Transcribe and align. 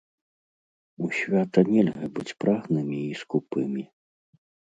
У 1.07 1.09
свята 1.17 1.59
нельга 1.73 2.09
быць 2.15 2.33
прагнымі 2.45 2.97
і 3.03 3.13
скупымі. 3.21 3.83